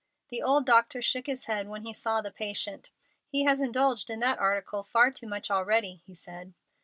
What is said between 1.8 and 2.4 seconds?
he saw the